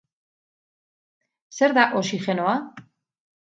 [1.59, 2.57] Zer da oxigenoa?